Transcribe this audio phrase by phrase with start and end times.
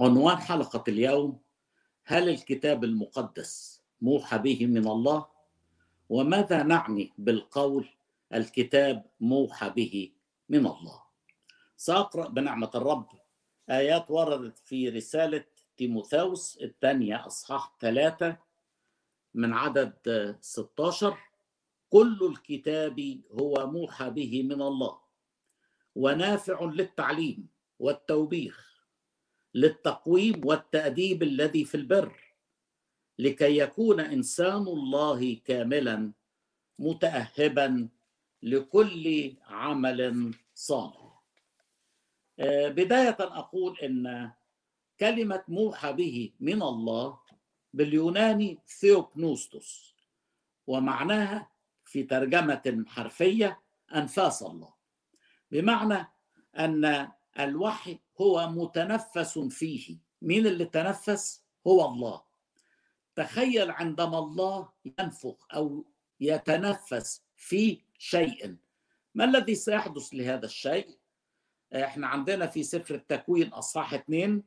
[0.00, 1.40] عنوان حلقة اليوم
[2.04, 5.26] هل الكتاب المقدس موحى به من الله؟
[6.08, 7.88] وماذا نعني بالقول
[8.34, 10.12] الكتاب موحى به
[10.48, 11.02] من الله؟
[11.76, 13.06] سأقرأ بنعمة الرب
[13.70, 15.44] آيات وردت في رسالة
[15.76, 18.36] تيموثاوس الثانية أصحاح ثلاثة
[19.34, 21.18] من عدد 16
[21.90, 24.98] كل الكتاب هو موحى به من الله
[25.96, 28.69] ونافع للتعليم والتوبيخ
[29.54, 32.20] للتقويم والتأديب الذي في البر
[33.18, 36.12] لكي يكون إنسان الله كاملا
[36.78, 37.88] متأهبا
[38.42, 41.22] لكل عمل صالح.
[42.68, 44.32] بداية أقول إن
[45.00, 47.20] كلمة موحى به من الله
[47.74, 49.94] باليوناني ثيوبنوستوس
[50.66, 51.50] ومعناها
[51.84, 53.60] في ترجمة حرفية
[53.94, 54.74] أنفاس الله
[55.50, 56.06] بمعنى
[56.58, 57.08] أن
[57.40, 59.98] الوحي هو متنفس فيه.
[60.22, 62.22] مين اللي تنفس؟ هو الله.
[63.16, 65.84] تخيل عندما الله ينفخ أو
[66.20, 68.56] يتنفس في شيء.
[69.14, 70.88] ما الذي سيحدث لهذا الشيء؟
[71.74, 74.42] إحنا عندنا في سفر التكوين أصحاح اثنين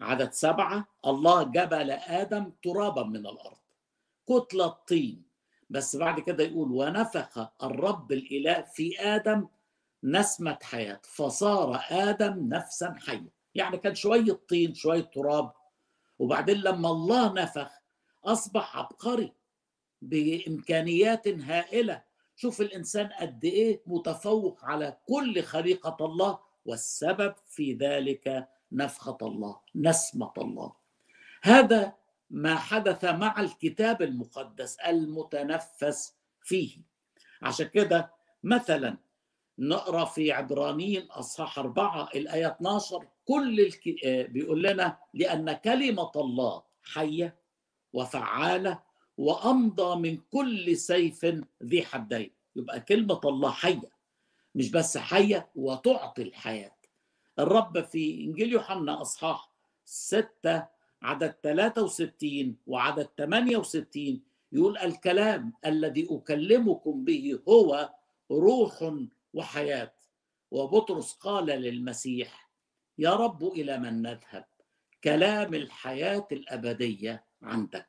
[0.00, 3.56] عدد سبعة الله جبل آدم ترابا من الأرض
[4.28, 5.22] كتلة طين
[5.70, 9.48] بس بعد كده يقول ونفخ الرب الإله في آدم
[10.04, 11.00] نسمة حياة.
[11.02, 15.52] فصار آدم نفسا حية يعني كان شوية طين شوية تراب.
[16.18, 17.70] وبعدين لما الله نفخ
[18.24, 19.32] أصبح عبقري
[20.02, 22.02] بإمكانيات هائلة.
[22.36, 30.32] شوف الإنسان قد إيه متفوق على كل خليقة الله والسبب في ذلك نفخة الله نسمة
[30.38, 30.72] الله.
[31.42, 31.92] هذا
[32.30, 36.78] ما حدث مع الكتاب المقدس المتنفس فيه.
[37.42, 38.96] عشان كده مثلا
[39.58, 43.82] نقرأ في عبرانيين أصحاح أربعة الآية 12 كل الك...
[44.30, 47.36] بيقول لنا لأن كلمة الله حية
[47.92, 48.82] وفعالة
[49.18, 51.26] وأمضى من كل سيف
[51.62, 52.30] ذي حدين.
[52.56, 53.90] يبقى كلمة الله حية
[54.54, 56.76] مش بس حية وتعطي الحياة.
[57.38, 59.50] الرب في إنجيل يوحنا أصحاح
[59.84, 60.66] 6
[61.02, 64.20] عدد 63 وعدد 68
[64.52, 67.90] يقول الكلام الذي أكلمكم به هو
[68.30, 68.92] روح
[69.36, 69.92] وحياة.
[70.50, 72.50] وبطرس قال للمسيح
[72.98, 74.44] يا رب إلى من نذهب؟
[75.04, 77.88] كلام الحياة الأبدية عندك.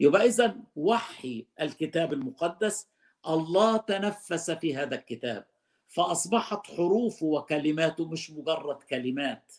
[0.00, 2.88] يبقى إذا وحي الكتاب المقدس
[3.28, 5.46] الله تنفس في هذا الكتاب
[5.88, 9.52] فأصبحت حروفه وكلماته مش مجرد كلمات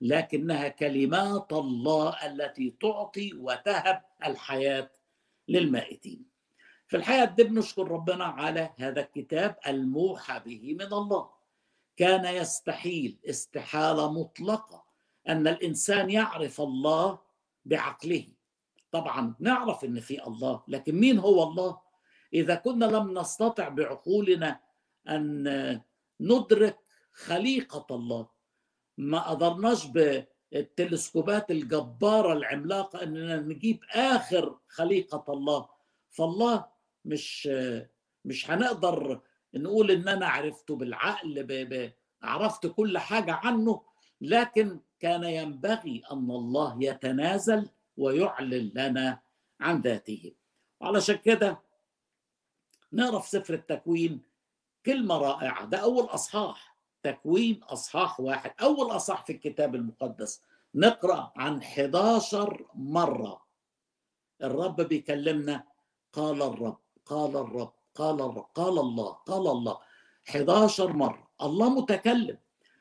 [0.00, 4.90] لكنها كلمات الله التي تعطي وتهب الحياة
[5.48, 6.33] للمائتين.
[6.94, 11.30] في الحياة دي بنشكر ربنا على هذا الكتاب الموحى به من الله.
[11.96, 14.84] كان يستحيل استحالة مطلقة
[15.28, 17.18] أن الإنسان يعرف الله
[17.64, 18.26] بعقله.
[18.92, 21.78] طبعا نعرف أن في الله لكن مين هو الله؟
[22.34, 24.60] إذا كنا لم نستطع بعقولنا
[25.08, 25.80] أن
[26.20, 26.78] ندرك
[27.12, 28.26] خليقة الله
[28.98, 35.68] ما قدرناش بالتلسكوبات الجبارة العملاقة أننا نجيب آخر خليقة الله.
[36.10, 36.73] فالله
[37.04, 37.48] مش
[38.24, 39.20] مش هنقدر
[39.54, 41.52] نقول إن أنا عرفته بالعقل ب...
[41.52, 41.92] ب...
[42.22, 43.82] عرفت كل حاجة عنه
[44.20, 49.20] لكن كان ينبغي أن الله يتنازل ويعلن لنا
[49.60, 50.34] عن ذاته.
[50.82, 51.62] علشان كده
[52.92, 54.22] نقرأ في سفر التكوين
[54.86, 55.64] كلمة رائعة.
[55.64, 56.76] ده أول أصحاح.
[57.02, 58.52] تكوين أصحاح واحد.
[58.62, 60.42] أول أصحاح في الكتاب المقدس.
[60.74, 63.44] نقرأ عن 11 مرة.
[64.42, 65.64] الرب بيكلمنا
[66.12, 69.78] قال الرب قال الرب قال الرب قال الله قال الله.
[70.30, 71.28] 11 مرة.
[71.42, 72.38] الله متكلم.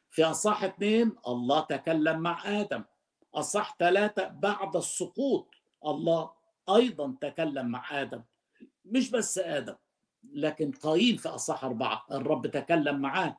[0.09, 2.83] في أصح اثنين الله تكلم مع آدم.
[3.36, 5.48] أصح ثلاثة بعد السقوط
[5.86, 6.31] الله
[6.69, 8.21] أيضا تكلم مع آدم.
[8.86, 9.75] مش بس آدم
[10.33, 13.38] لكن قايين في أصح أربعة الرب تكلم معاه.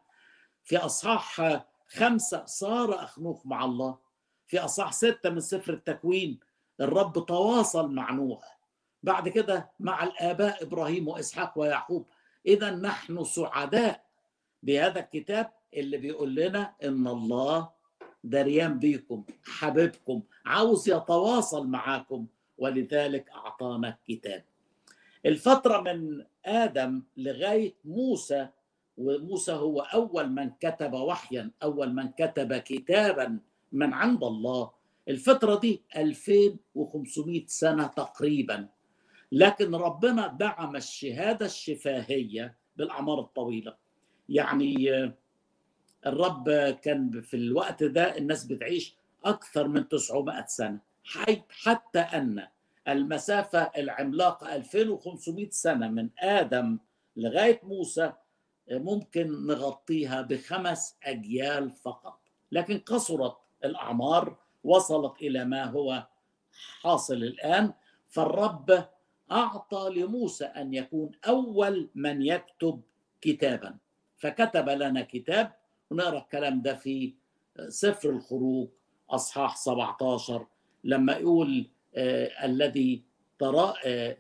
[0.64, 3.99] في أصحاح خمسة صار أخنوخ مع الله.
[4.47, 6.41] في أصح ستة من سفر التكوين
[6.81, 8.59] الرب تواصل مع نوح.
[9.05, 12.06] بعد كده مع الآباء إبراهيم وإسحاق ويعقوب.
[12.47, 14.05] إذا نحن سعداء
[14.62, 17.69] بهذا الكتاب اللي بيقول لنا إن الله
[18.25, 22.27] دريان بيكم حبيبكم عاوز يتواصل معاكم.
[22.59, 24.45] ولذلك أعطانا كتاب
[25.27, 28.49] الفترة من آدم لغاية موسى
[28.97, 33.39] وموسى هو أول من كتب وحيا أول من كتب كتابا
[33.73, 34.71] من عند الله.
[35.09, 38.69] الفترة دي 2500 سنة تقريبا.
[39.35, 43.77] لكن ربنا دعم الشهادة الشفاهية بالأعمار الطويلة.
[44.29, 44.91] يعني
[46.07, 46.51] الرب
[46.83, 50.81] كان في الوقت ده الناس بتعيش أكثر من 900 سنة
[51.51, 52.47] حتى أن
[52.89, 56.79] المسافة العملاقة 2500 سنة من آدم
[57.17, 58.13] لغاية موسى
[58.71, 62.21] ممكن نغطيها بخمس أجيال فقط.
[62.53, 66.07] لكن قصرت الأعمار وصلت إلى ما هو
[66.81, 67.73] حاصل الآن.
[68.09, 68.85] فالرب
[69.32, 72.81] أعطى لموسى أن يكون أول من يكتب
[73.21, 73.76] كتابا.
[74.17, 75.53] فكتب لنا كتاب
[75.91, 77.15] ونرى الكلام ده في
[77.69, 78.69] سفر الخروج
[79.11, 80.47] أصحاح 17
[80.85, 83.03] لما يقول آه الذي
[83.38, 84.17] ترى آه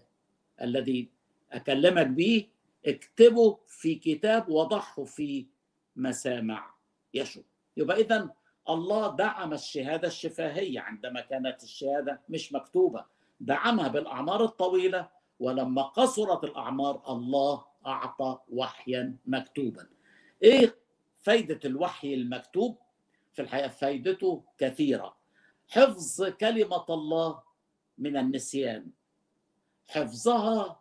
[0.62, 1.08] الذي
[1.52, 2.46] أكلمك به
[2.86, 5.46] اكتبه في كتاب وضعه في
[5.96, 6.74] مسامع
[7.14, 7.44] يشوع
[7.76, 8.30] يبقى إذا
[8.68, 13.04] الله دعم الشهادة الشفاهية عندما كانت الشهادة مش مكتوبة.
[13.44, 15.08] دعمها بالأعمار الطويلة
[15.40, 19.86] ولما قصرت الأعمار الله أعطى وحيا مكتوبا.
[20.42, 20.76] إيه
[21.20, 22.78] فايدة الوحي المكتوب؟
[23.32, 25.16] في الحقيقة فايدته كثيرة.
[25.68, 27.42] حفظ كلمة الله
[27.98, 28.90] من النسيان.
[29.88, 30.80] حفظها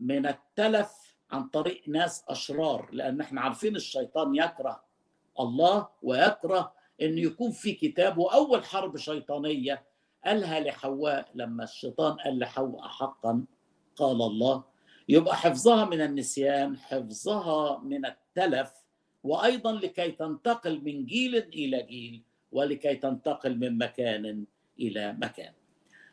[0.00, 4.84] من التلف عن طريق ناس أشرار لأن إحنا عارفين الشيطان يكره
[5.40, 6.72] الله ويكره
[7.02, 9.84] أن يكون في كتاب وأول حرب شيطانية
[10.26, 13.44] قالها لحواء لما الشيطان قال لحواء حقا
[13.96, 14.64] قال الله
[15.08, 18.72] يبقى حفظها من النسيان حفظها من التلف
[19.24, 24.44] وأيضا لكي تنتقل من جيل إلى جيل ولكي تنتقل من مكان
[24.80, 25.52] إلى مكان.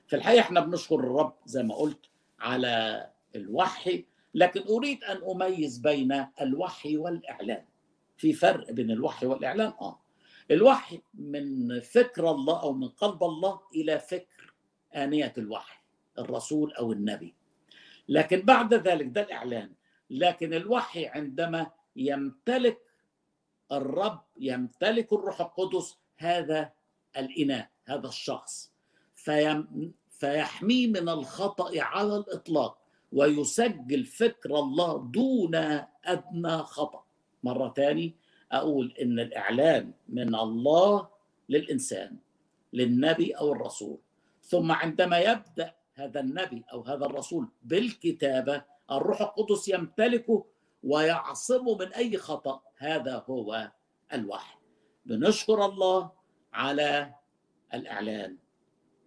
[0.08, 2.06] في الحقيقة إحنا بنشكر الرب زي ما قلت
[2.40, 4.06] على الوحي
[4.36, 7.66] لكن أريد أن أميز بين الوحي والإعلان.
[8.18, 10.00] في فرق بين الوحي والإعلان؟ آه.
[10.52, 14.54] الوحي من فكر الله أو من قلب الله إلى فكر
[14.96, 15.78] آنية الوحي
[16.20, 17.36] الرسول أو النبي.
[18.10, 19.74] لكن بعد ذلك ده الإعلان.
[20.10, 22.80] لكن الوحي عندما يمتلك
[23.72, 26.72] الرب يمتلك الروح القدس هذا
[27.18, 28.72] الإناء هذا الشخص.
[29.16, 32.78] فيم فيحميه من الخطأ على الإطلاق
[33.12, 35.56] ويسجل فكر الله دون
[36.06, 37.04] أدنى خطأ.
[37.44, 38.16] مرة تاني
[38.54, 41.08] أقول إن الإعلان من الله
[41.50, 42.18] للإنسان
[42.74, 43.98] للنبي أو الرسول.
[44.42, 50.46] ثم عندما يبدأ هذا النبي أو هذا الرسول بالكتابة الروح القدس يمتلكه
[50.84, 52.62] ويعصمه من أي خطأ.
[52.78, 53.72] هذا هو
[54.14, 54.58] الوحي.
[55.06, 56.12] بنشكر الله
[56.54, 57.16] على
[57.74, 58.38] الإعلان.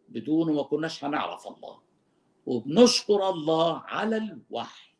[0.08, 1.78] بدونه ما كناش هنعرف الله.
[2.46, 4.94] وبنشكر الله على الوحي.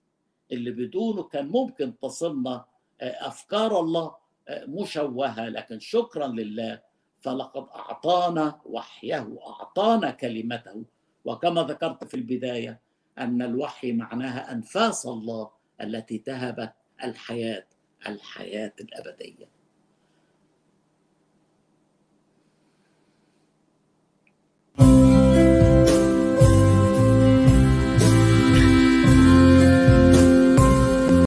[0.53, 2.65] اللي بدونه كان ممكن تصلنا
[3.01, 4.17] أفكار الله
[4.51, 6.81] مشوهة لكن شكرا لله
[7.21, 10.85] فلقد أعطانا وحيه اعطانا كلمته.
[11.25, 12.81] وكما ذكرت في البداية
[13.19, 15.51] أن الوحي معناها أنفاس الله
[15.81, 16.73] التي تهبت
[17.05, 17.67] الحياة
[18.07, 19.56] الحياة الأبدية.